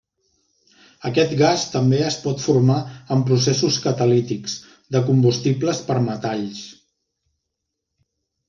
[1.09, 2.79] Aquest gas també es pot formar
[3.17, 4.57] en processos catalítics
[4.97, 6.65] de combustibles per metalls.